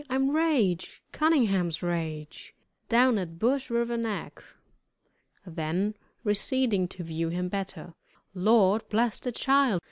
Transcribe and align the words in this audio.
I'm 0.09 0.31
Rache 0.31 0.99
Cunningham's 1.11 1.83
Rache, 1.83 2.53
down 2.89 3.19
at 3.19 3.37
Bush 3.37 3.69
River 3.69 3.97
Neck." 3.97 4.43
Then 5.45 5.93
receding 6.23 6.87
to 6.87 7.03
view 7.03 7.29
him 7.29 7.49
better, 7.49 7.93
"Lord 8.33 8.89
bless 8.89 9.19
de 9.19 9.31
child! 9.31 9.79